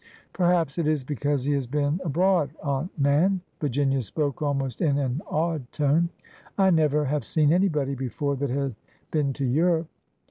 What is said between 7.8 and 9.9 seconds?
before that had been to Europe."